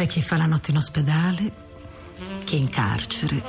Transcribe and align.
C'è 0.00 0.06
chi 0.06 0.22
fa 0.22 0.38
la 0.38 0.46
notte 0.46 0.70
in 0.70 0.78
ospedale, 0.78 1.52
chi 2.44 2.56
in 2.56 2.70
carcere, 2.70 3.42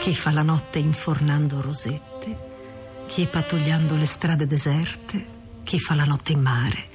chi 0.00 0.12
fa 0.12 0.32
la 0.32 0.42
notte 0.42 0.80
infornando 0.80 1.60
rosette, 1.60 3.04
chi 3.06 3.26
pattugliando 3.26 3.94
le 3.94 4.06
strade 4.06 4.48
deserte, 4.48 5.24
chi 5.62 5.78
fa 5.78 5.94
la 5.94 6.04
notte 6.04 6.32
in 6.32 6.40
mare. 6.40 6.88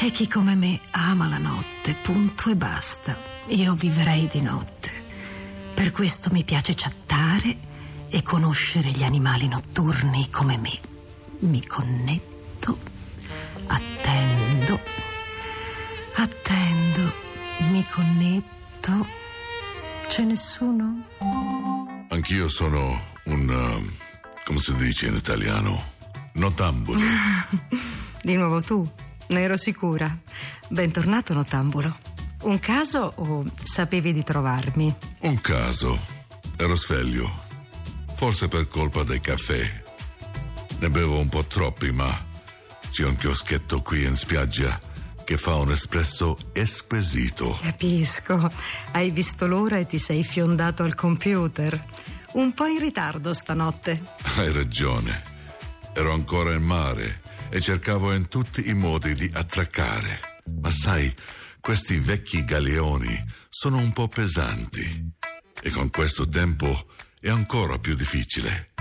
E 0.00 0.10
chi 0.10 0.26
come 0.26 0.56
me 0.56 0.80
ama 0.90 1.28
la 1.28 1.38
notte, 1.38 1.94
punto 1.94 2.50
e 2.50 2.56
basta. 2.56 3.16
Io 3.46 3.74
vivrei 3.74 4.26
di 4.26 4.42
notte. 4.42 4.90
Per 5.74 5.92
questo 5.92 6.30
mi 6.32 6.42
piace 6.42 6.74
chattare 6.74 7.56
e 8.08 8.20
conoscere 8.22 8.90
gli 8.90 9.04
animali 9.04 9.46
notturni 9.46 10.28
come 10.28 10.58
me. 10.58 10.76
Mi 11.38 11.64
connetto, 11.64 12.33
mi 17.74 17.84
connetto. 17.90 19.04
C'è 20.06 20.22
nessuno? 20.22 21.06
Anch'io 22.08 22.48
sono 22.48 23.02
un. 23.24 23.48
um, 23.48 23.92
come 24.44 24.60
si 24.60 24.72
dice 24.76 25.06
in 25.06 25.16
italiano? 25.16 25.82
Notambulo. 26.34 27.00
Di 28.22 28.36
nuovo 28.36 28.62
tu? 28.62 28.88
Ne 29.26 29.40
ero 29.40 29.56
sicura. 29.56 30.16
Bentornato, 30.68 31.34
Notambulo. 31.34 31.98
Un 32.42 32.60
caso 32.60 33.12
o 33.16 33.44
sapevi 33.64 34.12
di 34.12 34.22
trovarmi? 34.22 34.94
Un 35.22 35.40
caso. 35.40 35.98
Ero 36.56 36.76
sveglio. 36.76 37.28
Forse 38.12 38.46
per 38.46 38.68
colpa 38.68 39.02
del 39.02 39.20
caffè. 39.20 39.82
Ne 40.78 40.90
bevo 40.90 41.18
un 41.18 41.28
po' 41.28 41.44
troppi, 41.44 41.90
ma 41.90 42.24
c'è 42.92 43.04
un 43.04 43.16
chioschetto 43.16 43.82
qui 43.82 44.04
in 44.04 44.14
spiaggia 44.14 44.92
che 45.24 45.36
fa 45.36 45.56
un 45.56 45.70
espresso 45.70 46.36
esquisito. 46.52 47.58
Capisco. 47.60 48.50
Hai 48.92 49.10
visto 49.10 49.46
l'ora 49.46 49.78
e 49.78 49.86
ti 49.86 49.98
sei 49.98 50.22
fiondato 50.22 50.82
al 50.82 50.94
computer. 50.94 51.82
Un 52.32 52.52
po' 52.52 52.66
in 52.66 52.78
ritardo 52.78 53.32
stanotte. 53.32 54.02
Hai 54.36 54.52
ragione. 54.52 55.22
Ero 55.94 56.12
ancora 56.12 56.52
in 56.52 56.62
mare 56.62 57.22
e 57.48 57.60
cercavo 57.60 58.12
in 58.12 58.28
tutti 58.28 58.68
i 58.68 58.74
modi 58.74 59.14
di 59.14 59.30
attraccare. 59.32 60.42
Ma 60.60 60.70
sai, 60.70 61.14
questi 61.60 61.98
vecchi 61.98 62.44
galeoni 62.44 63.18
sono 63.48 63.78
un 63.78 63.92
po' 63.92 64.08
pesanti 64.08 65.12
e 65.62 65.70
con 65.70 65.88
questo 65.90 66.28
tempo 66.28 66.86
è 67.18 67.30
ancora 67.30 67.78
più 67.78 67.94
difficile. 67.94 68.72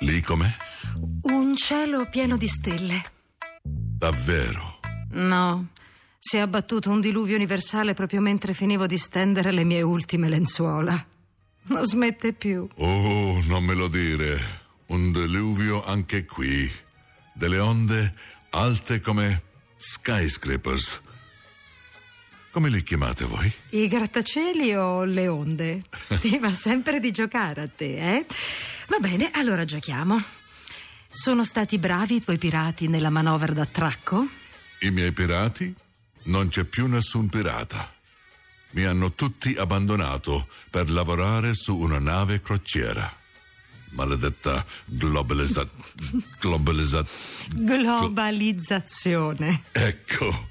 Lì 0.00 0.20
com'è? 0.20 0.54
Un 1.22 1.56
cielo 1.56 2.06
pieno 2.10 2.36
di 2.36 2.48
stelle. 2.48 3.02
Davvero? 3.62 4.73
No, 5.14 5.68
si 6.18 6.36
è 6.36 6.40
abbattuto 6.40 6.90
un 6.90 7.00
diluvio 7.00 7.36
universale 7.36 7.94
proprio 7.94 8.20
mentre 8.20 8.54
finivo 8.54 8.86
di 8.86 8.98
stendere 8.98 9.52
le 9.52 9.64
mie 9.64 9.82
ultime 9.82 10.28
lenzuola. 10.28 11.06
Non 11.66 11.84
smette 11.84 12.32
più. 12.32 12.66
Oh, 12.76 13.40
non 13.44 13.64
me 13.64 13.74
lo 13.74 13.88
dire. 13.88 14.62
Un 14.86 15.12
diluvio 15.12 15.84
anche 15.84 16.24
qui. 16.24 16.70
Delle 17.32 17.58
onde 17.58 18.14
alte 18.50 19.00
come 19.00 19.42
skyscrapers. 19.78 21.00
Come 22.50 22.68
li 22.68 22.82
chiamate 22.82 23.24
voi? 23.24 23.52
I 23.70 23.88
grattacieli 23.88 24.74
o 24.74 25.04
le 25.04 25.28
onde? 25.28 25.82
Ti 26.20 26.38
va 26.38 26.54
sempre 26.54 27.00
di 27.00 27.10
giocare 27.10 27.62
a 27.62 27.68
te, 27.68 28.16
eh? 28.16 28.26
Va 28.88 28.98
bene, 28.98 29.30
allora 29.32 29.64
giochiamo. 29.64 30.22
Sono 31.08 31.44
stati 31.44 31.78
bravi 31.78 32.16
i 32.16 32.22
tuoi 32.22 32.38
pirati 32.38 32.88
nella 32.88 33.10
manovra 33.10 33.52
d'attracco? 33.52 34.42
I 34.80 34.90
miei 34.90 35.12
pirati? 35.12 35.74
Non 36.24 36.48
c'è 36.48 36.64
più 36.64 36.86
nessun 36.86 37.28
pirata. 37.28 37.92
Mi 38.70 38.84
hanno 38.84 39.12
tutti 39.12 39.54
abbandonato 39.54 40.48
per 40.70 40.90
lavorare 40.90 41.54
su 41.54 41.76
una 41.76 41.98
nave 41.98 42.40
crociera. 42.40 43.12
Maledetta 43.90 44.64
globalizza... 44.84 45.68
globalizza... 46.40 47.04
Globalizzazione. 47.50 49.62
Ecco, 49.70 50.48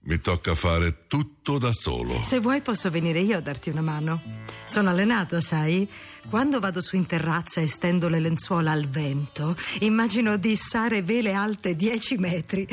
mi 0.00 0.20
tocca 0.20 0.54
fare 0.54 1.06
tutto 1.06 1.56
da 1.56 1.72
solo. 1.72 2.22
Se 2.22 2.38
vuoi 2.38 2.60
posso 2.60 2.90
venire 2.90 3.20
io 3.20 3.38
a 3.38 3.40
darti 3.40 3.70
una 3.70 3.80
mano. 3.80 4.20
Sono 4.64 4.90
allenata, 4.90 5.40
sai? 5.40 5.88
Quando 6.28 6.60
vado 6.60 6.82
su 6.82 6.96
in 6.96 7.06
terrazza 7.06 7.62
e 7.62 7.68
stendo 7.68 8.08
le 8.08 8.20
lenzuola 8.20 8.70
al 8.70 8.86
vento, 8.86 9.56
immagino 9.80 10.36
di 10.36 10.50
issare 10.50 11.02
vele 11.02 11.32
alte 11.32 11.74
10 11.74 12.18
metri. 12.18 12.68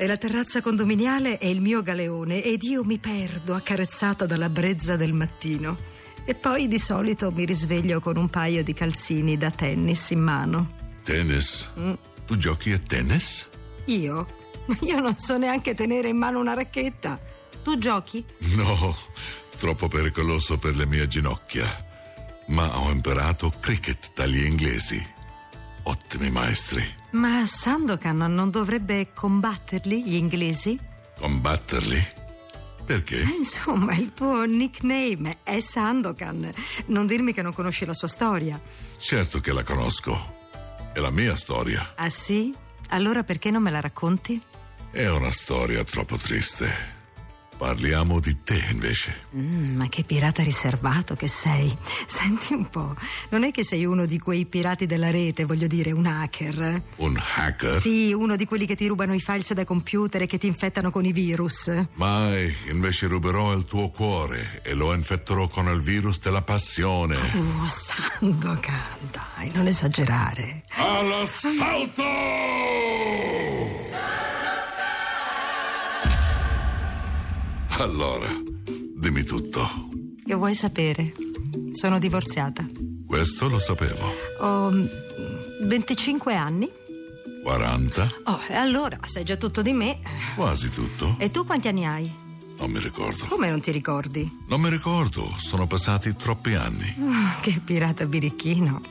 E 0.00 0.06
la 0.06 0.16
terrazza 0.16 0.62
condominiale 0.62 1.36
è 1.36 1.44
il 1.44 1.60
mio 1.60 1.82
galeone 1.82 2.42
ed 2.42 2.62
io 2.62 2.82
mi 2.84 2.96
perdo 2.96 3.54
accarezzata 3.54 4.24
dalla 4.24 4.48
brezza 4.48 4.96
del 4.96 5.12
mattino. 5.12 5.76
E 6.24 6.34
poi 6.34 6.68
di 6.68 6.78
solito 6.78 7.30
mi 7.30 7.44
risveglio 7.44 8.00
con 8.00 8.16
un 8.16 8.30
paio 8.30 8.64
di 8.64 8.72
calzini 8.72 9.36
da 9.36 9.50
tennis 9.50 10.08
in 10.08 10.20
mano. 10.20 10.70
Tennis? 11.02 11.70
Tu 12.24 12.38
giochi 12.38 12.72
a 12.72 12.78
tennis? 12.78 13.46
Io? 13.88 14.26
Ma 14.64 14.78
io 14.80 15.00
non 15.00 15.18
so 15.18 15.36
neanche 15.36 15.74
tenere 15.74 16.08
in 16.08 16.16
mano 16.16 16.40
una 16.40 16.54
racchetta. 16.54 17.20
Tu 17.62 17.76
giochi? 17.76 18.24
No, 18.54 18.96
troppo 19.58 19.88
pericoloso 19.88 20.56
per 20.56 20.76
le 20.76 20.86
mie 20.86 21.08
ginocchia. 21.08 21.68
Ma 22.46 22.78
ho 22.78 22.90
imparato 22.90 23.52
cricket 23.60 24.12
dagli 24.14 24.46
inglesi. 24.46 24.98
Ottimi 25.82 26.30
maestri. 26.30 26.99
Ma 27.12 27.44
Sandokan 27.44 28.16
non 28.18 28.50
dovrebbe 28.50 29.08
combatterli 29.12 30.04
gli 30.04 30.14
inglesi? 30.14 30.78
Combatterli? 31.18 32.18
Perché? 32.84 33.20
Eh, 33.20 33.34
Insomma, 33.38 33.94
il 33.94 34.12
tuo 34.14 34.44
nickname 34.44 35.38
è 35.42 35.60
Sandokan. 35.60 36.52
Non 36.86 37.06
dirmi 37.06 37.32
che 37.32 37.42
non 37.42 37.52
conosci 37.52 37.84
la 37.84 37.94
sua 37.94 38.08
storia. 38.08 38.60
Certo 38.98 39.40
che 39.40 39.52
la 39.52 39.62
conosco. 39.62 40.38
È 40.92 40.98
la 40.98 41.10
mia 41.10 41.36
storia. 41.36 41.92
Ah 41.96 42.10
sì? 42.10 42.52
Allora 42.90 43.22
perché 43.22 43.50
non 43.50 43.62
me 43.62 43.70
la 43.70 43.80
racconti? 43.80 44.40
È 44.90 45.08
una 45.08 45.30
storia 45.30 45.84
troppo 45.84 46.16
triste. 46.16 46.98
Parliamo 47.60 48.20
di 48.20 48.42
te 48.42 48.68
invece. 48.70 49.26
Mm, 49.36 49.76
ma 49.76 49.86
che 49.90 50.02
pirata 50.02 50.42
riservato 50.42 51.14
che 51.14 51.28
sei. 51.28 51.76
Senti 52.06 52.54
un 52.54 52.70
po', 52.70 52.96
non 53.28 53.44
è 53.44 53.50
che 53.50 53.64
sei 53.64 53.84
uno 53.84 54.06
di 54.06 54.18
quei 54.18 54.46
pirati 54.46 54.86
della 54.86 55.10
rete, 55.10 55.44
voglio 55.44 55.66
dire, 55.66 55.92
un 55.92 56.06
hacker. 56.06 56.82
Un 56.96 57.20
hacker? 57.22 57.78
Sì, 57.78 58.14
uno 58.14 58.36
di 58.36 58.46
quelli 58.46 58.64
che 58.64 58.76
ti 58.76 58.86
rubano 58.86 59.12
i 59.12 59.20
files 59.20 59.52
da 59.52 59.66
computer 59.66 60.22
e 60.22 60.26
che 60.26 60.38
ti 60.38 60.46
infettano 60.46 60.90
con 60.90 61.04
i 61.04 61.12
virus. 61.12 61.70
Mai, 61.96 62.50
invece 62.70 63.08
ruberò 63.08 63.52
il 63.52 63.66
tuo 63.66 63.90
cuore 63.90 64.62
e 64.64 64.72
lo 64.72 64.94
infetterò 64.94 65.46
con 65.46 65.66
il 65.66 65.82
virus 65.82 66.18
della 66.18 66.40
passione. 66.40 67.16
Oh, 67.34 67.66
Sandokan, 67.66 69.10
dai, 69.10 69.50
non 69.52 69.66
esagerare. 69.66 70.62
All'assalto! 70.70 72.49
Allora, 77.80 78.28
dimmi 78.94 79.22
tutto. 79.22 79.88
Che 80.22 80.34
vuoi 80.34 80.54
sapere? 80.54 81.14
Sono 81.72 81.98
divorziata. 81.98 82.62
Questo 83.06 83.48
lo 83.48 83.58
sapevo. 83.58 84.06
Ho 84.40 84.70
mm, 84.70 84.86
25 85.62 86.36
anni. 86.36 86.68
40? 87.42 88.10
Oh, 88.24 88.40
e 88.50 88.54
allora, 88.54 88.98
sai 89.06 89.24
già 89.24 89.36
tutto 89.36 89.62
di 89.62 89.72
me. 89.72 90.00
Quasi 90.36 90.68
tutto. 90.68 91.14
E 91.16 91.30
tu 91.30 91.46
quanti 91.46 91.68
anni 91.68 91.86
hai? 91.86 92.14
Non 92.58 92.70
mi 92.70 92.80
ricordo. 92.80 93.24
Come 93.24 93.48
non 93.48 93.62
ti 93.62 93.70
ricordi? 93.70 94.30
Non 94.46 94.60
mi 94.60 94.68
ricordo, 94.68 95.34
sono 95.38 95.66
passati 95.66 96.14
troppi 96.14 96.52
anni. 96.52 96.94
Ah, 97.08 97.38
che 97.40 97.62
pirata 97.64 98.04
birichino. 98.04 98.82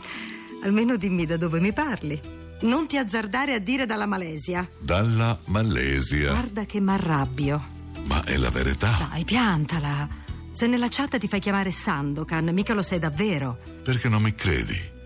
Almeno 0.63 0.97
dimmi 0.97 1.27
da 1.27 1.37
dove 1.37 1.59
mi 1.59 1.73
parli. 1.73 2.19
Non 2.61 2.87
ti 2.87 2.97
azzardare 2.97 3.53
a 3.53 3.59
dire 3.59 3.85
dalla 3.85 4.07
Malesia. 4.07 4.67
Dalla 4.79 5.37
Malesia. 5.45 6.31
Guarda 6.31 6.65
che 6.65 6.79
m'arrabbio 6.81 7.77
ma 8.09 8.23
è 8.23 8.37
la 8.37 8.49
verità. 8.49 9.07
Dai, 9.11 9.23
piantala. 9.23 10.07
Se 10.51 10.65
nella 10.65 10.87
chat 10.89 11.19
ti 11.19 11.27
fai 11.27 11.39
chiamare 11.39 11.71
Sandokan, 11.71 12.49
mica 12.51 12.73
lo 12.73 12.81
sei 12.81 12.97
davvero. 12.97 13.59
Perché 13.83 14.09
non 14.09 14.23
mi 14.23 14.33
credi? 14.33 14.97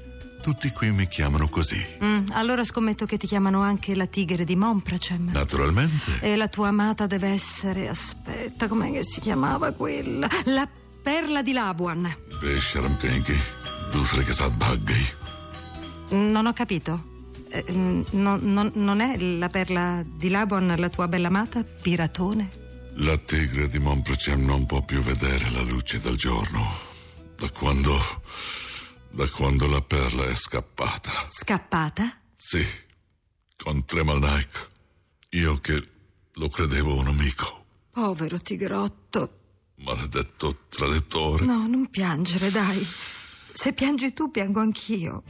Tutti 0.42 0.70
qui 0.70 0.92
mi 0.92 1.08
chiamano 1.10 1.50
così. 1.50 1.86
Mm, 2.02 2.28
allora 2.32 2.64
scommetto 2.64 3.06
che 3.06 3.18
ti 3.18 3.28
chiamano 3.28 3.62
anche 3.62 3.94
la 3.94 4.08
tigre 4.08 4.46
di 4.46 4.56
Monpracem. 4.56 5.32
Naturalmente. 5.32 6.20
E 6.22 6.38
la 6.38 6.48
tua 6.48 6.70
amata 6.70 7.06
deve 7.06 7.28
essere. 7.28 7.90
Aspetta, 7.90 8.70
com'è 8.70 8.92
che 8.92 9.04
si 9.04 9.20
chiamava 9.20 9.74
quella? 9.74 10.28
La 10.46 10.68
perla 11.02 11.42
di 11.42 11.52
Labuan. 11.52 12.16
Pesharam 12.40 12.96
Penki, 12.96 13.38
Dufrekasat 13.92 14.54
Baggay. 14.54 15.06
Non 16.12 16.46
ho 16.46 16.54
capito. 16.54 17.12
Eh, 17.50 17.66
mm, 17.70 18.02
no, 18.12 18.38
no, 18.42 18.72
non 18.74 19.02
è 19.02 19.18
la 19.20 19.50
perla 19.50 20.04
di 20.06 20.30
Labuan 20.30 20.74
la 20.78 20.90
tua 20.90 21.08
bella 21.08 21.28
amata, 21.28 21.64
piratone? 21.64 22.62
La 22.98 23.18
tigre 23.18 23.68
di 23.70 23.80
Montprecem 23.80 24.46
non 24.46 24.66
può 24.68 24.84
più 24.84 25.02
vedere 25.02 25.50
la 25.50 25.62
luce 25.62 26.00
del 26.00 26.16
giorno. 26.16 26.92
Da 27.36 27.50
quando. 27.50 28.00
da 29.10 29.28
quando 29.30 29.68
la 29.68 29.82
perla 29.82 30.26
è 30.26 30.36
scappata. 30.36 31.12
Scappata? 31.30 32.20
Sì, 32.38 32.64
con 33.58 33.84
Tremalnaik. 33.86 34.70
Io 35.30 35.60
che 35.60 35.90
lo 36.34 36.50
credevo 36.50 36.96
un 36.96 37.08
amico. 37.08 37.66
Povero 37.92 38.40
tigrotto. 38.40 39.40
Maledetto 39.78 40.66
traditore. 40.70 41.46
No, 41.46 41.66
non 41.68 41.90
piangere, 41.90 42.52
dai. 42.52 42.88
Se 43.52 43.74
piangi 43.74 44.14
tu, 44.14 44.30
piango 44.30 44.60
anch'io. 44.60 45.24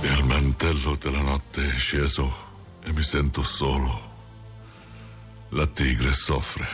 Il 0.00 0.24
mantello 0.24 0.96
della 0.96 1.22
notte 1.22 1.68
è 1.68 1.76
sceso 1.76 2.32
e 2.82 2.92
mi 2.92 3.02
sento 3.02 3.42
solo. 3.42 4.13
La 5.54 5.68
tigre 5.68 6.10
soffre. 6.10 6.66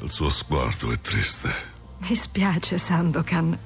Il 0.00 0.10
suo 0.10 0.30
sguardo 0.30 0.90
è 0.90 0.98
triste. 0.98 1.52
Mi 2.08 2.14
spiace, 2.14 2.78
Sandokan. 2.78 3.58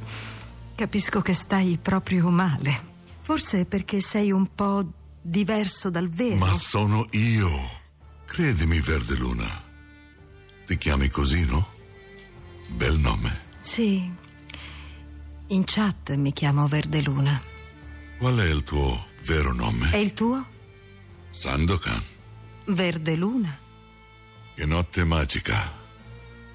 Capisco 0.75 1.21
che 1.21 1.33
stai 1.33 1.79
proprio 1.81 2.29
male. 2.31 2.87
Forse 3.21 3.67
perché 3.67 4.01
sei 4.01 4.33
un 4.33 4.53
po' 4.57 4.85
diverso 5.23 5.91
dal 5.91 6.09
vero. 6.09 6.39
Ma 6.39 6.55
sono 6.55 7.07
io. 7.13 7.71
Credimi, 8.25 8.81
Verde 8.81 9.15
Luna. 9.15 9.63
Ti 10.67 10.77
chiami 10.77 11.09
così, 11.09 11.45
no? 11.45 11.69
Bel 12.67 12.99
nome. 12.99 13.41
Sì. 13.61 14.13
In 15.47 15.63
chat 15.67 16.17
mi 16.17 16.33
chiamo 16.33 16.67
Verde 16.67 17.01
Luna. 17.01 17.41
Qual 18.19 18.37
è 18.39 18.51
il 18.51 18.65
tuo 18.65 19.07
vero 19.25 19.55
nome? 19.55 19.93
E 19.93 20.01
il 20.01 20.13
tuo? 20.15 20.45
Sandokan. 21.31 22.03
Verde 22.65 23.15
Luna. 23.15 23.67
Che 24.59 24.67
notte 24.67 25.05
magica. 25.05 25.73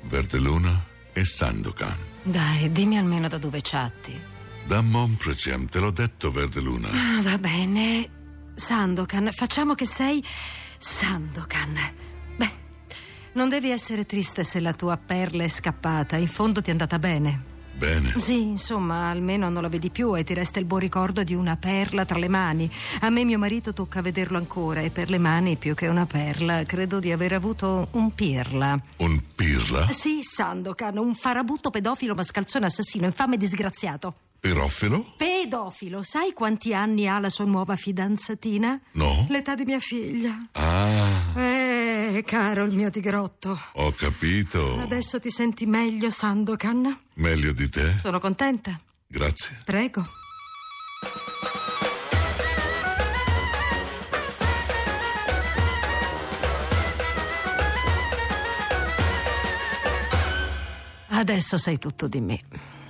Verde 0.01 0.37
Luna 0.37 0.83
e 1.13 1.23
Sandokan. 1.23 1.95
Dai, 2.21 2.69
dimmi 2.69 2.97
almeno 2.97 3.29
da 3.29 3.37
dove 3.37 3.61
chatti. 3.61 4.19
Da 4.65 4.81
Montprecem, 4.81 5.69
te 5.69 5.79
l'ho 5.79 5.89
detto, 5.89 6.29
Verde 6.29 6.59
Luna. 6.59 6.89
Ah, 6.89 7.21
va 7.21 7.37
bene. 7.37 8.09
Sandokan, 8.55 9.31
facciamo 9.31 9.73
che 9.73 9.85
sei 9.85 10.21
Sandokan. 10.77 11.79
Beh, 12.35 12.51
non 13.35 13.47
devi 13.47 13.69
essere 13.69 14.05
triste 14.05 14.43
se 14.43 14.59
la 14.59 14.73
tua 14.73 14.97
perla 14.97 15.45
è 15.45 15.47
scappata. 15.47 16.17
In 16.17 16.27
fondo 16.27 16.61
ti 16.61 16.67
è 16.67 16.71
andata 16.71 16.99
bene. 16.99 17.51
Bene. 17.75 18.13
Sì, 18.17 18.41
insomma, 18.41 19.09
almeno 19.09 19.49
non 19.49 19.61
la 19.61 19.67
vedi 19.67 19.89
più 19.89 20.15
e 20.15 20.23
ti 20.23 20.33
resta 20.33 20.59
il 20.59 20.65
buon 20.65 20.79
ricordo 20.81 21.23
di 21.23 21.33
una 21.33 21.57
perla 21.57 22.05
tra 22.05 22.17
le 22.19 22.27
mani. 22.27 22.69
A 23.01 23.09
me 23.09 23.23
mio 23.25 23.37
marito 23.39 23.73
tocca 23.73 24.01
vederlo 24.01 24.37
ancora 24.37 24.81
e 24.81 24.89
per 24.89 25.09
le 25.09 25.17
mani 25.17 25.57
più 25.57 25.73
che 25.73 25.87
una 25.87 26.05
perla, 26.05 26.63
credo 26.63 26.99
di 26.99 27.11
aver 27.11 27.33
avuto 27.33 27.87
un 27.91 28.13
pirla. 28.13 28.79
Un 28.97 29.21
pirla? 29.35 29.87
Sì, 29.91 30.19
Sandokan, 30.21 30.97
un 30.97 31.15
farabutto 31.15 31.69
pedofilo 31.71 32.13
mascalzone 32.15 32.67
assassino, 32.67 33.05
infame 33.05 33.35
e 33.35 33.37
disgraziato. 33.37 34.13
Pirofilo? 34.43 35.13
Pedofilo, 35.15 36.03
sai 36.03 36.33
quanti 36.33 36.73
anni 36.73 37.07
ha 37.07 37.17
la 37.17 37.29
sua 37.29 37.45
nuova 37.45 37.77
fidanzatina? 37.77 38.77
No. 38.91 39.25
L'età 39.29 39.55
di 39.55 39.63
mia 39.63 39.79
figlia. 39.79 40.47
Ah, 40.51 41.31
Eh, 41.37 41.62
caro 42.21 42.63
il 42.65 42.75
mio 42.75 42.91
tigrotto. 42.91 43.59
ho 43.73 43.91
capito. 43.93 44.79
Adesso 44.79 45.19
ti 45.19 45.31
senti 45.31 45.65
meglio, 45.65 46.11
Sandokan? 46.11 46.95
Meglio 47.15 47.51
di 47.51 47.67
te? 47.69 47.95
Sono 47.97 48.19
contenta. 48.19 48.79
Grazie. 49.07 49.61
Prego. 49.65 50.07
Adesso 61.09 61.57
sai 61.57 61.77
tutto 61.77 62.07
di 62.07 62.21
me. 62.21 62.39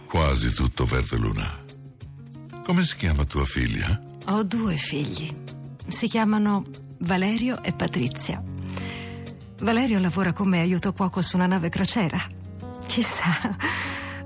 Quasi 0.08 0.54
tutto, 0.54 0.86
Verde 0.86 1.18
Luna. 1.18 1.62
Come 2.64 2.84
si 2.84 2.96
chiama 2.96 3.26
tua 3.26 3.46
figlia? 3.46 4.00
Ho 4.28 4.44
due 4.44 4.78
figli. 4.78 5.32
Si 5.88 6.08
chiamano 6.08 6.64
Valerio 7.00 7.62
e 7.62 7.74
Patrizia. 7.74 8.42
Valerio 9.64 9.98
lavora 9.98 10.34
come 10.34 10.60
aiuto 10.60 10.92
cuoco 10.92 11.22
su 11.22 11.38
una 11.38 11.48
nave 11.48 11.70
crociera. 11.70 12.22
Chissà, 12.86 13.56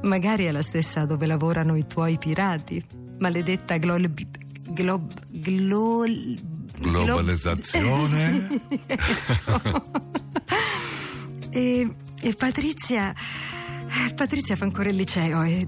magari 0.01 0.45
è 0.45 0.51
la 0.51 0.63
stessa 0.63 1.05
dove 1.05 1.27
lavorano 1.27 1.75
i 1.75 1.85
tuoi 1.85 2.17
pirati. 2.17 2.83
Maledetta 3.19 3.77
glol... 3.77 4.11
glob... 4.11 5.13
glol... 5.29 6.39
Globalizzazione? 6.79 8.47
E, 11.49 11.87
e 12.21 12.33
Patrizia... 12.33 13.13
Patrizia 14.15 14.55
fa 14.55 14.65
ancora 14.65 14.89
il 14.89 14.95
liceo 14.95 15.43
e, 15.43 15.67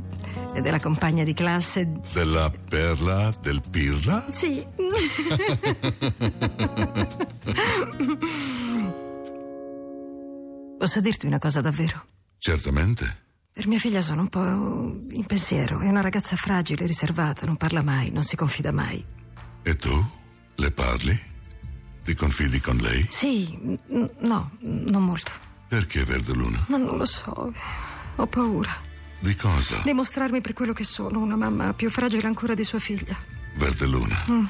ed 0.53 0.65
è 0.65 0.69
la 0.69 0.79
compagna 0.79 1.23
di 1.23 1.33
classe. 1.33 1.91
Della 2.11 2.51
perla, 2.69 3.33
del 3.41 3.61
pirla? 3.69 4.25
Sì. 4.29 4.65
Posso 10.79 11.01
dirti 11.01 11.25
una 11.25 11.39
cosa 11.39 11.59
davvero? 11.59 12.05
Certamente. 12.37 13.23
Per 13.51 13.67
mia 13.67 13.79
figlia 13.79 13.99
sono 13.99 14.21
un 14.21 14.29
po' 14.29 14.39
in 14.39 15.25
pensiero. 15.27 15.79
È 15.81 15.89
una 15.89 15.99
ragazza 15.99 16.37
fragile, 16.37 16.85
riservata, 16.85 17.45
non 17.45 17.57
parla 17.57 17.81
mai, 17.83 18.11
non 18.11 18.23
si 18.23 18.37
confida 18.37 18.71
mai. 18.71 19.03
E 19.61 19.75
tu? 19.75 20.09
Le 20.55 20.71
parli? 20.71 21.19
Ti 22.01 22.13
confidi 22.15 22.61
con 22.61 22.77
lei? 22.77 23.05
Sì, 23.11 23.57
n- 23.61 24.09
no, 24.19 24.51
non 24.61 25.03
molto. 25.03 25.31
Perché, 25.67 26.05
Verde 26.05 26.31
Luna? 26.31 26.63
Ma 26.69 26.77
non 26.77 26.95
lo 26.95 27.05
so. 27.05 27.51
Ho 28.15 28.25
paura. 28.27 28.73
Di 29.19 29.35
cosa? 29.35 29.81
Di 29.83 29.91
mostrarmi 29.91 30.39
per 30.39 30.53
quello 30.53 30.71
che 30.71 30.85
sono, 30.85 31.19
una 31.19 31.35
mamma 31.35 31.73
più 31.73 31.89
fragile 31.89 32.25
ancora 32.25 32.53
di 32.53 32.63
sua 32.63 32.79
figlia. 32.79 33.17
Verde 33.57 33.85
Luna. 33.85 34.49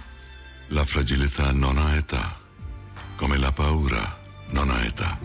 La 0.67 0.85
fragilità 0.85 1.51
non 1.51 1.79
ha 1.79 1.95
età. 1.95 2.37
Come 3.15 3.37
la 3.39 3.51
paura 3.51 4.15
non 4.51 4.69
ha 4.69 4.83
età. 4.83 5.17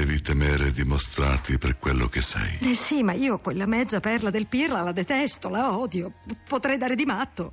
Devi 0.00 0.22
temere 0.22 0.72
di 0.72 0.82
mostrarti 0.82 1.58
per 1.58 1.76
quello 1.78 2.08
che 2.08 2.22
sei. 2.22 2.58
Eh 2.60 2.74
sì, 2.74 3.02
ma 3.02 3.12
io 3.12 3.38
quella 3.38 3.66
mezza 3.66 4.00
perla 4.00 4.30
del 4.30 4.46
Pirla 4.46 4.80
la 4.80 4.92
detesto, 4.92 5.50
la 5.50 5.76
odio. 5.76 6.12
Potrei 6.48 6.78
dare 6.78 6.94
di 6.94 7.04
matto. 7.04 7.52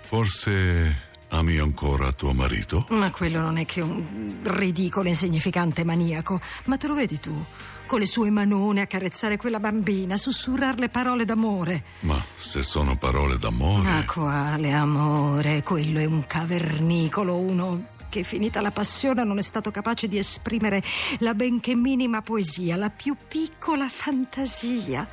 Forse 0.00 1.06
ami 1.28 1.58
ancora 1.58 2.12
tuo 2.12 2.32
marito? 2.32 2.86
Ma 2.88 3.10
quello 3.10 3.40
non 3.40 3.58
è 3.58 3.66
che 3.66 3.82
un 3.82 4.38
ridicolo, 4.44 5.08
insignificante 5.08 5.84
maniaco. 5.84 6.40
Ma 6.64 6.78
te 6.78 6.86
lo 6.86 6.94
vedi 6.94 7.20
tu? 7.20 7.44
Con 7.86 8.00
le 8.00 8.06
sue 8.06 8.30
manone 8.30 8.80
a 8.80 8.86
carezzare 8.86 9.36
quella 9.36 9.60
bambina, 9.60 10.16
sussurrarle 10.16 10.88
parole 10.88 11.26
d'amore. 11.26 11.84
Ma 12.00 12.22
se 12.34 12.62
sono 12.62 12.96
parole 12.96 13.36
d'amore. 13.36 13.82
Ma 13.82 14.04
quale 14.06 14.72
amore? 14.72 15.62
Quello 15.62 15.98
è 15.98 16.06
un 16.06 16.26
cavernicolo, 16.26 17.36
uno 17.36 17.96
che 18.08 18.22
finita 18.22 18.60
la 18.60 18.70
passione 18.70 19.24
non 19.24 19.38
è 19.38 19.42
stato 19.42 19.70
capace 19.70 20.08
di 20.08 20.18
esprimere 20.18 20.82
la 21.18 21.34
benché 21.34 21.74
minima 21.74 22.22
poesia, 22.22 22.76
la 22.76 22.90
più 22.90 23.16
piccola 23.28 23.88
fantasia. 23.88 25.08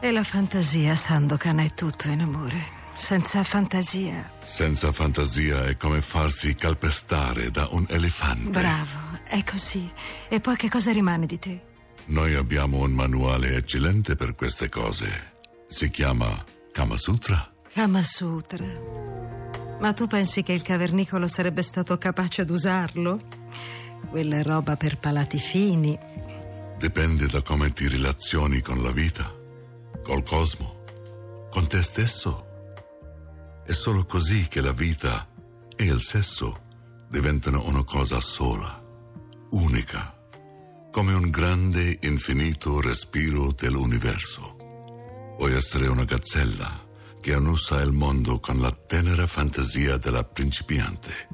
E 0.00 0.10
la 0.10 0.24
fantasia, 0.24 0.94
Sandokan, 0.96 1.60
è 1.60 1.74
tutto 1.74 2.08
in 2.08 2.20
amore. 2.20 2.80
Senza 2.96 3.42
fantasia. 3.42 4.32
Senza 4.42 4.92
fantasia 4.92 5.64
è 5.64 5.76
come 5.76 6.00
farsi 6.00 6.54
calpestare 6.54 7.50
da 7.50 7.66
un 7.70 7.86
elefante. 7.88 8.50
Bravo, 8.50 9.18
è 9.24 9.42
così. 9.44 9.90
E 10.28 10.40
poi 10.40 10.56
che 10.56 10.68
cosa 10.68 10.92
rimane 10.92 11.26
di 11.26 11.38
te? 11.38 11.60
Noi 12.06 12.34
abbiamo 12.34 12.78
un 12.78 12.92
manuale 12.92 13.56
eccellente 13.56 14.16
per 14.16 14.34
queste 14.34 14.68
cose. 14.68 15.30
Si 15.68 15.88
chiama 15.88 16.44
Kama 16.72 16.96
Sutra. 16.96 17.52
Kama 17.72 18.02
Sutra. 18.02 19.41
Ma 19.82 19.92
tu 19.94 20.06
pensi 20.06 20.44
che 20.44 20.52
il 20.52 20.62
cavernicolo 20.62 21.26
sarebbe 21.26 21.60
stato 21.60 21.98
capace 21.98 22.44
d'usarlo? 22.44 23.18
Quella 24.10 24.36
è 24.36 24.44
roba 24.44 24.76
per 24.76 24.96
palati 24.96 25.40
fini. 25.40 25.98
Dipende 26.78 27.26
da 27.26 27.42
come 27.42 27.72
ti 27.72 27.88
relazioni 27.88 28.60
con 28.60 28.80
la 28.80 28.92
vita, 28.92 29.34
col 30.04 30.22
cosmo, 30.22 30.84
con 31.50 31.66
te 31.66 31.82
stesso 31.82 32.46
È 33.66 33.72
solo 33.72 34.04
così 34.04 34.46
che 34.46 34.60
la 34.60 34.70
vita 34.70 35.26
e 35.74 35.84
il 35.84 36.00
sesso 36.00 36.60
diventano 37.08 37.66
una 37.66 37.82
cosa 37.82 38.20
sola, 38.20 38.80
unica, 39.50 40.14
come 40.92 41.12
un 41.12 41.28
grande 41.28 41.98
infinito 42.02 42.80
respiro 42.80 43.50
dell'universo. 43.50 45.34
Vuoi 45.38 45.54
essere 45.54 45.88
una 45.88 46.04
gazzella 46.04 46.90
che 47.22 47.34
annussa 47.34 47.80
il 47.80 47.92
mondo 47.92 48.40
con 48.40 48.58
la 48.58 48.72
tenera 48.72 49.28
fantasia 49.28 49.96
della 49.96 50.24
principiante. 50.24 51.28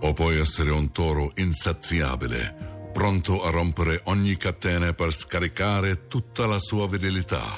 O 0.00 0.12
puoi 0.12 0.40
essere 0.40 0.72
un 0.72 0.90
toro 0.90 1.30
insaziabile, 1.36 2.90
pronto 2.92 3.44
a 3.44 3.50
rompere 3.50 4.00
ogni 4.06 4.36
catena 4.36 4.92
per 4.92 5.14
scaricare 5.14 6.08
tutta 6.08 6.46
la 6.46 6.58
sua 6.58 6.88
virilità, 6.88 7.56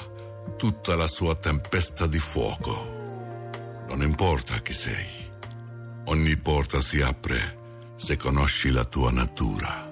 tutta 0.57 0.95
la 0.95 1.07
sua 1.07 1.35
tempesta 1.35 2.05
di 2.05 2.19
fuoco. 2.19 3.83
Non 3.87 4.03
importa 4.03 4.59
chi 4.59 4.73
sei, 4.73 5.07
ogni 6.05 6.37
porta 6.37 6.81
si 6.81 7.01
apre 7.01 7.95
se 7.95 8.15
conosci 8.15 8.69
la 8.69 8.85
tua 8.85 9.09
natura 9.09 9.91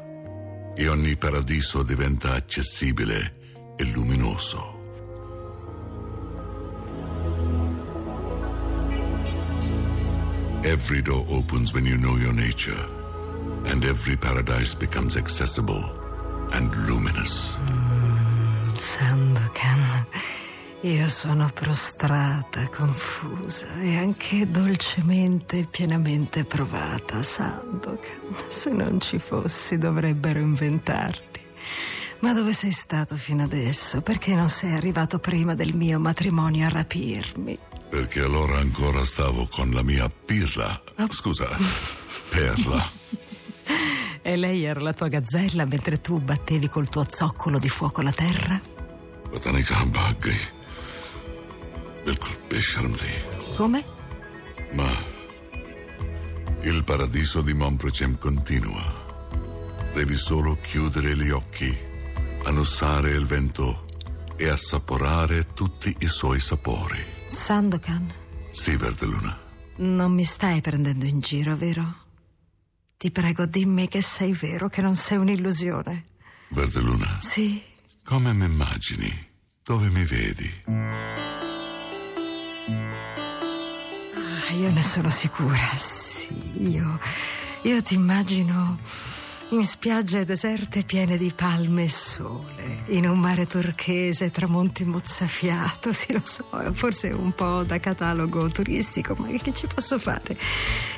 e 0.75 0.87
ogni 0.87 1.17
paradiso 1.17 1.81
diventa 1.81 2.33
accessibile 2.33 3.73
e 3.75 3.83
luminoso. 3.85 4.74
Every 10.65 10.99
door 10.99 11.23
opens 11.29 11.73
when 11.73 11.85
you 11.85 11.95
know 11.95 12.17
your 12.17 12.33
nature, 12.33 12.87
and 13.65 13.83
every 13.83 14.17
paradise 14.17 14.73
becomes 14.73 15.15
accessible 15.15 15.83
and 16.53 16.73
luminous. 16.87 17.55
Sandokan, 18.73 20.07
io 20.81 21.07
sono 21.07 21.47
prostrata, 21.53 22.67
confusa 22.69 23.79
e 23.79 23.95
anche 23.95 24.49
dolcemente 24.49 25.59
e 25.59 25.67
pienamente 25.69 26.45
provata, 26.45 27.21
Sandokan. 27.21 28.49
Se 28.49 28.73
non 28.73 28.99
ci 28.99 29.19
fossi 29.19 29.77
dovrebbero 29.77 30.39
inventarti. 30.39 31.41
Ma 32.21 32.33
dove 32.33 32.53
sei 32.53 32.71
stato 32.71 33.15
fino 33.17 33.43
adesso? 33.43 34.01
Perché 34.01 34.33
non 34.33 34.49
sei 34.49 34.73
arrivato 34.73 35.19
prima 35.19 35.53
del 35.53 35.75
mio 35.75 35.99
matrimonio 35.99 36.65
a 36.65 36.69
rapirmi? 36.69 37.59
perché 37.89 38.21
allora 38.21 38.57
ancora 38.57 39.03
stavo 39.05 39.47
con 39.47 39.71
la 39.71 39.83
mia 39.83 40.09
pirla. 40.09 40.81
Ah, 40.95 41.07
scusa, 41.09 41.47
perla. 42.29 42.89
e 44.21 44.35
lei 44.35 44.63
era 44.63 44.79
la 44.79 44.93
tua 44.93 45.07
gazzella 45.07 45.65
mentre 45.65 46.01
tu 46.01 46.19
battevi 46.19 46.69
col 46.69 46.89
tuo 46.89 47.05
zoccolo 47.09 47.59
di 47.59 47.69
fuoco 47.69 48.01
la 48.01 48.11
terra? 48.11 48.59
Botanica 49.29 49.83
baghi. 49.85 50.37
Bilkul 52.03 52.35
pesciarmti. 52.47 53.07
Come? 53.55 53.83
Ma 54.71 55.13
il 56.61 56.83
paradiso 56.83 57.41
di 57.41 57.53
Montprecem 57.53 58.17
continua. 58.17 59.03
Devi 59.93 60.15
solo 60.15 60.57
chiudere 60.61 61.15
gli 61.15 61.29
occhi, 61.29 61.75
annussare 62.43 63.11
il 63.11 63.25
vento 63.25 63.85
e 64.35 64.49
assaporare 64.49 65.53
tutti 65.53 65.95
i 65.99 66.07
suoi 66.07 66.39
sapori. 66.39 67.14
Sandokan, 67.35 68.11
Sì, 68.51 68.75
Verdeluna. 68.77 69.37
non 69.77 70.13
mi 70.13 70.23
stai 70.23 70.61
prendendo 70.61 71.05
in 71.05 71.19
giro, 71.19 71.55
vero? 71.57 72.03
Ti 72.97 73.11
prego, 73.11 73.45
dimmi 73.45 73.87
che 73.89 74.01
sei 74.01 74.31
vero, 74.31 74.69
che 74.69 74.81
non 74.81 74.95
sei 74.95 75.17
un'illusione. 75.17 76.05
Verdeluna, 76.49 77.17
Sì, 77.19 77.61
come 78.03 78.33
mi 78.33 78.45
immagini? 78.45 79.11
Dove 79.63 79.89
mi 79.89 80.05
vedi? 80.05 80.49
Ah, 84.13 84.53
io 84.53 84.71
ne 84.71 84.83
sono 84.83 85.09
sicura, 85.09 85.67
sì, 85.77 86.69
io, 86.69 86.99
io 87.63 87.81
ti 87.81 87.95
immagino 87.95 88.79
in 89.49 89.63
spiagge 89.63 90.25
deserte 90.25 90.83
piene 90.83 91.17
di 91.17 91.31
palme 91.33 91.83
e 91.83 91.89
sole, 91.89 92.83
in 92.87 93.07
un 93.07 93.19
mare 93.19 93.45
turchese, 93.45 94.31
tramonti 94.31 94.83
mozzafiato, 94.83 95.93
sì 95.93 96.13
lo 96.13 96.21
so, 96.23 96.45
forse 96.73 97.09
un 97.09 97.31
po' 97.31 97.63
da 97.63 97.79
catalogo 97.79 98.49
turistico, 98.49 99.15
ma 99.17 99.27
che 99.27 99.53
ci 99.53 99.67
posso 99.67 99.99
fare? 99.99 100.35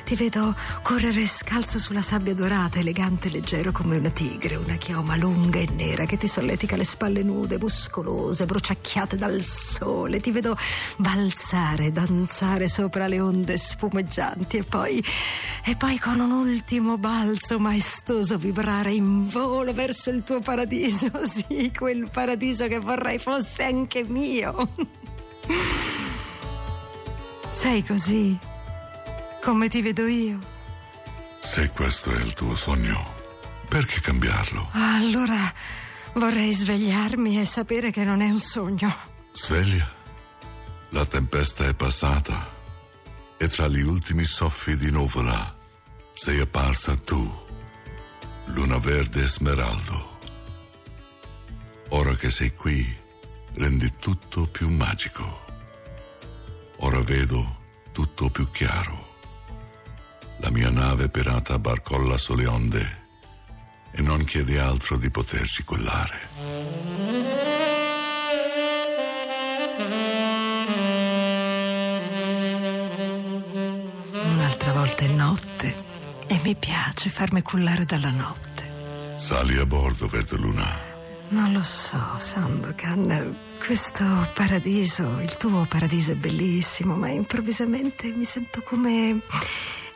Ti 0.04 0.14
vedo 0.14 0.56
correre 0.82 1.26
scalzo 1.26 1.78
sulla 1.78 2.00
sabbia 2.00 2.32
dorata, 2.32 2.78
elegante 2.78 3.28
e 3.28 3.32
leggero 3.32 3.70
come 3.70 3.98
una 3.98 4.08
tigre, 4.08 4.56
una 4.56 4.76
chioma 4.76 5.16
lunga 5.16 5.58
e 5.58 5.68
nera 5.70 6.06
che 6.06 6.16
ti 6.16 6.26
solletica 6.26 6.76
le 6.76 6.84
spalle 6.84 7.22
nude, 7.22 7.58
muscolose, 7.58 8.46
bruciacchiate 8.46 9.16
dal 9.16 9.42
sole. 9.42 10.20
Ti 10.20 10.30
vedo 10.30 10.56
balzare, 10.96 11.92
danzare 11.92 12.68
sopra 12.68 13.06
le 13.06 13.20
onde 13.20 13.58
spumeggianti 13.58 14.56
e 14.56 14.64
poi, 14.64 15.04
e 15.64 15.76
poi 15.76 15.98
con 15.98 16.20
un 16.20 16.30
ultimo 16.30 16.96
balzo 16.96 17.58
maestoso 17.58 18.37
vibrare 18.38 18.92
in 18.92 19.28
volo 19.28 19.74
verso 19.74 20.10
il 20.10 20.24
tuo 20.24 20.40
paradiso. 20.40 21.10
Sì, 21.28 21.72
quel 21.76 22.08
paradiso 22.10 22.66
che 22.66 22.78
vorrei 22.78 23.18
fosse 23.18 23.64
anche 23.64 24.02
mio. 24.04 24.72
Sei 27.50 27.84
così, 27.84 28.36
come 29.42 29.68
ti 29.68 29.82
vedo 29.82 30.06
io. 30.06 30.38
Se 31.40 31.70
questo 31.70 32.10
è 32.10 32.20
il 32.20 32.34
tuo 32.34 32.56
sogno, 32.56 33.14
perché 33.68 34.00
cambiarlo? 34.00 34.68
Allora 34.72 35.52
vorrei 36.14 36.52
svegliarmi 36.52 37.40
e 37.40 37.46
sapere 37.46 37.90
che 37.90 38.04
non 38.04 38.20
è 38.20 38.30
un 38.30 38.40
sogno. 38.40 38.94
Sveglia. 39.32 39.96
La 40.90 41.04
tempesta 41.04 41.66
è 41.66 41.74
passata 41.74 42.48
e 43.36 43.48
tra 43.48 43.68
gli 43.68 43.82
ultimi 43.82 44.24
soffi 44.24 44.76
di 44.76 44.90
nuvola 44.90 45.56
sei 46.18 46.40
apparsa 46.40 46.96
tu, 46.96 47.30
luna 48.48 48.78
verde 48.78 49.22
e 49.22 49.26
smeraldo. 49.26 50.16
Ora 51.90 52.14
che 52.14 52.30
sei 52.30 52.52
qui, 52.54 52.96
rendi 53.54 53.94
tutto 53.98 54.46
più 54.46 54.68
magico. 54.68 55.44
Ora 56.78 57.00
vedo 57.00 57.56
tutto 57.92 58.30
più 58.30 58.50
chiaro. 58.50 59.16
La 60.38 60.50
mia 60.50 60.70
nave 60.70 61.08
pirata 61.08 61.58
barcolla 61.58 62.16
sulle 62.16 62.46
onde 62.46 63.06
e 63.90 64.02
non 64.02 64.24
chiede 64.24 64.60
altro 64.60 64.96
di 64.96 65.10
poterci 65.10 65.64
collare. 65.64 66.28
Un'altra 74.12 74.72
volta 74.72 75.04
è 75.04 75.08
notte 75.08 75.87
e 76.28 76.40
mi 76.44 76.54
piace 76.54 77.08
farmi 77.08 77.42
cullare 77.42 77.84
dalla 77.84 78.10
notte. 78.10 79.16
Sali 79.16 79.58
a 79.58 79.66
bordo, 79.66 80.06
Verdeluna. 80.06 80.86
Non 81.30 81.52
lo 81.52 81.62
so, 81.62 81.98
Sandokan, 82.18 83.36
questo 83.58 84.30
paradiso, 84.32 85.20
il 85.20 85.36
tuo 85.36 85.66
paradiso 85.68 86.12
è 86.12 86.14
bellissimo, 86.14 86.96
ma 86.96 87.08
improvvisamente 87.10 88.10
mi 88.12 88.24
sento 88.24 88.62
come, 88.62 89.20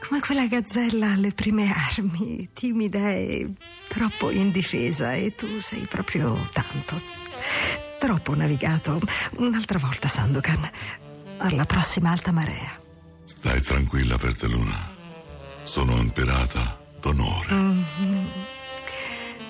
come 0.06 0.20
quella 0.20 0.46
gazzella 0.46 1.12
alle 1.12 1.32
prime 1.32 1.72
armi, 1.72 2.50
timida 2.52 3.10
e 3.10 3.50
troppo 3.88 4.30
indifesa 4.30 5.14
e 5.14 5.34
tu 5.34 5.58
sei 5.58 5.86
proprio 5.86 6.48
tanto, 6.52 7.00
troppo 7.98 8.34
navigato. 8.34 9.00
Un'altra 9.36 9.78
volta, 9.78 10.08
Sandokan, 10.08 10.68
alla 11.38 11.64
prossima 11.64 12.10
alta 12.10 12.30
marea. 12.30 12.78
Stai 13.24 13.62
tranquilla, 13.62 14.16
Verdeluna. 14.16 14.91
Sono 15.64 15.94
un 15.94 16.10
pirata 16.10 16.78
d'onore. 17.00 17.54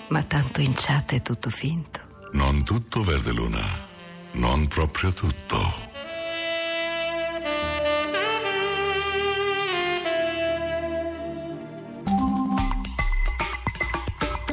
Ma 0.09 0.23
tanto 0.25 0.61
in 0.61 0.73
chat 0.75 1.15
è 1.15 1.23
tutto 1.23 1.51
finto. 1.51 2.01
Non 2.33 2.65
tutto, 2.65 3.03
Verdeluna. 3.03 3.65
Non 4.33 4.69
proprio 4.69 5.13
tutto. 5.13 5.91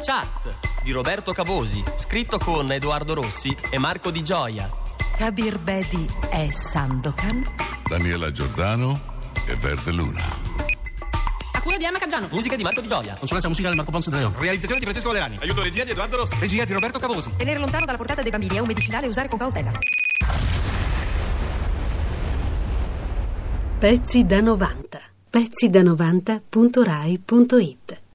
Chat 0.02 0.56
di 0.82 0.92
Roberto 0.92 1.34
Cavosi, 1.34 1.84
scritto 1.96 2.38
con 2.40 2.72
Edoardo 2.72 3.14
Rossi 3.14 3.56
e 3.70 3.78
Marco 3.78 4.12
Di 4.12 4.24
Gioia. 4.24 4.70
Kabir 5.16 5.60
Bedi 5.60 6.10
è 6.30 6.50
Sandokan. 6.52 7.46
Daniela 7.88 8.32
Giordano 8.32 9.02
e 9.46 9.56
Verdeluna. 9.56 10.24
A 10.24 10.28
cura 10.30 10.39
di 11.80 11.86
Anna 11.86 11.98
Caggiano. 11.98 12.28
Musica 12.30 12.58
di 12.58 12.62
Marco 12.62 12.82
Di 12.82 12.90
Gioia. 12.90 13.16
Consulenza 13.16 13.48
musicale 13.48 13.74
Marco 13.74 13.90
Ponce 13.90 14.12
Leon. 14.12 14.34
Realizzazione 14.38 14.80
di 14.80 14.86
Francesco 14.86 15.08
Valerani. 15.08 15.38
Aiuto 15.42 15.64
regia 15.64 15.86
di 15.86 15.92
Edoardo 15.92 16.18
Rossi. 16.18 16.38
Regia 16.38 16.66
di 16.66 16.74
Roberto 16.74 17.00
Cavosi. 17.00 17.32
Tenere 17.38 17.58
lontano 17.58 17.86
dalla 17.86 17.98
portata 17.98 18.22
dei 18.22 18.32
bambini 18.32 18.58
è 18.58 18.60
un 18.60 18.68
medicinale 18.68 19.08
usare 19.08 19.30
con 19.30 19.40
cautela. 19.40 19.72
Pezzi 23.80 24.26
da 24.26 24.42
90. 24.42 25.00
Pezzi 25.30 25.70
da 25.70 25.82
90.rai.it 25.82 28.00